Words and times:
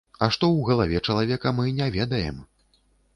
А 0.25 0.27
што 0.35 0.47
ў 0.53 0.61
галаве 0.69 1.03
чалавека, 1.11 1.51
мы 1.59 1.67
не 1.81 1.91
ведаем. 1.97 2.41